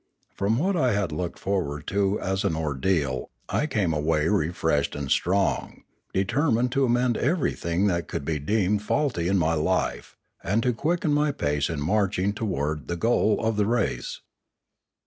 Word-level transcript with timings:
From 0.33 0.57
what 0.57 0.75
I 0.75 0.93
had 0.93 1.11
looked 1.11 1.37
forward 1.37 1.85
to 1.89 2.19
as 2.19 2.43
an 2.43 2.55
ordeal 2.55 3.29
I 3.47 3.67
came 3.67 3.93
away 3.93 4.27
refreshed 4.29 4.95
and 4.95 5.11
strong, 5.11 5.83
determined 6.11 6.71
to 6.71 6.85
amend 6.85 7.17
everything 7.17 7.85
that 7.85 8.07
could 8.07 8.25
be 8.25 8.39
deemed 8.39 8.81
faulty 8.81 9.27
in 9.27 9.37
my 9.37 9.53
life, 9.53 10.17
and 10.43 10.63
to 10.63 10.73
quicken 10.73 11.13
my 11.13 11.31
pace 11.31 11.69
in 11.69 11.81
marching 11.81 12.33
towards 12.33 12.87
the 12.87 12.95
goal 12.97 13.45
of 13.45 13.57
the 13.57 13.67
race. 13.67 14.21